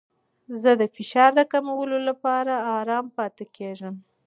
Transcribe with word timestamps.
زه 0.61 0.71
د 0.81 0.83
فشار 0.95 1.31
کمولو 1.53 1.97
لپاره 2.09 2.53
ارام 2.79 3.05
پاتې 3.17 3.45
کیږم. 3.55 3.95